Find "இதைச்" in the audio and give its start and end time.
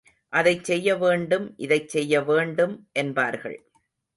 1.57-1.89